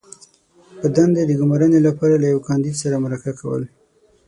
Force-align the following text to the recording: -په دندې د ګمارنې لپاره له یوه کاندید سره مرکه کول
-په 0.77 0.87
دندې 0.95 1.21
د 1.25 1.31
ګمارنې 1.39 1.79
لپاره 1.87 2.15
له 2.17 2.27
یوه 2.33 2.45
کاندید 2.49 2.75
سره 2.83 2.95
مرکه 3.05 3.31
کول 3.39 3.63